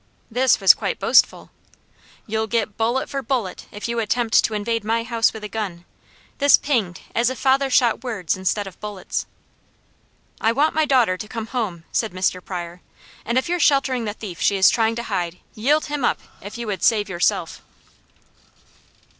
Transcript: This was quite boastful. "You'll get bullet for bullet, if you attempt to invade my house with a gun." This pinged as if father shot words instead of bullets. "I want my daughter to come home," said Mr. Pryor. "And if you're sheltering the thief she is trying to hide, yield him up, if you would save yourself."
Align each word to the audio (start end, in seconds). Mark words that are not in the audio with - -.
This 0.31 0.59
was 0.59 0.73
quite 0.73 0.99
boastful. 0.99 1.51
"You'll 2.25 2.47
get 2.47 2.75
bullet 2.75 3.07
for 3.07 3.21
bullet, 3.21 3.67
if 3.71 3.87
you 3.87 3.99
attempt 3.99 4.43
to 4.45 4.55
invade 4.55 4.83
my 4.83 5.03
house 5.03 5.31
with 5.31 5.43
a 5.43 5.47
gun." 5.47 5.85
This 6.39 6.57
pinged 6.57 7.01
as 7.13 7.29
if 7.29 7.37
father 7.37 7.69
shot 7.69 8.03
words 8.03 8.35
instead 8.35 8.65
of 8.65 8.79
bullets. 8.79 9.27
"I 10.39 10.53
want 10.53 10.73
my 10.73 10.85
daughter 10.87 11.17
to 11.17 11.27
come 11.27 11.45
home," 11.53 11.83
said 11.91 12.13
Mr. 12.13 12.43
Pryor. 12.43 12.81
"And 13.25 13.37
if 13.37 13.47
you're 13.47 13.59
sheltering 13.59 14.05
the 14.05 14.13
thief 14.13 14.41
she 14.41 14.57
is 14.57 14.71
trying 14.71 14.95
to 14.95 15.03
hide, 15.03 15.37
yield 15.53 15.85
him 15.85 16.03
up, 16.03 16.19
if 16.41 16.57
you 16.57 16.65
would 16.65 16.81
save 16.81 17.07
yourself." 17.07 17.61